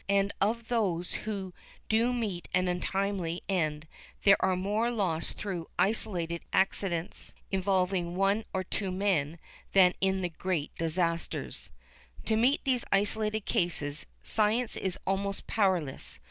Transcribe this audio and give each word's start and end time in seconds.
And 0.09 0.33
of 0.41 0.67
those 0.69 1.13
who 1.29 1.53
do 1.87 2.11
meet 2.11 2.47
an 2.55 2.67
untimely 2.67 3.43
end 3.47 3.87
there 4.23 4.43
are 4.43 4.55
more 4.55 4.89
lost 4.89 5.37
through 5.37 5.69
isolated 5.77 6.41
accidents, 6.51 7.33
involving 7.51 8.15
one 8.15 8.43
or 8.51 8.63
two 8.63 8.89
men, 8.91 9.37
than 9.73 9.93
in 10.01 10.21
the 10.21 10.29
great 10.29 10.73
disasters. 10.75 11.69
To 12.25 12.35
meet 12.35 12.63
these 12.63 12.83
isolated 12.91 13.41
cases 13.41 14.07
science 14.23 14.75
is 14.75 14.97
almost 15.05 15.45
powerless. 15.45 16.17